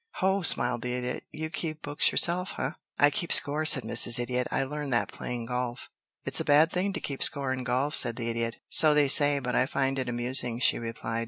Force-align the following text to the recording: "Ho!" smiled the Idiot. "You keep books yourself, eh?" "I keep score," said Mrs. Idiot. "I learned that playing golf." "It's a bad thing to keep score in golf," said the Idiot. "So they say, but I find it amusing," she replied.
"Ho!" 0.15 0.41
smiled 0.41 0.81
the 0.81 0.95
Idiot. 0.95 1.25
"You 1.31 1.51
keep 1.51 1.83
books 1.83 2.11
yourself, 2.11 2.55
eh?" 2.57 2.71
"I 2.97 3.11
keep 3.11 3.31
score," 3.31 3.67
said 3.67 3.83
Mrs. 3.83 4.17
Idiot. 4.17 4.47
"I 4.49 4.63
learned 4.63 4.91
that 4.93 5.11
playing 5.11 5.45
golf." 5.45 5.91
"It's 6.25 6.39
a 6.39 6.43
bad 6.43 6.71
thing 6.71 6.91
to 6.93 6.99
keep 6.99 7.21
score 7.21 7.53
in 7.53 7.63
golf," 7.63 7.93
said 7.93 8.15
the 8.15 8.27
Idiot. 8.29 8.55
"So 8.67 8.95
they 8.95 9.07
say, 9.07 9.37
but 9.37 9.55
I 9.55 9.67
find 9.67 9.99
it 9.99 10.09
amusing," 10.09 10.57
she 10.57 10.79
replied. 10.79 11.19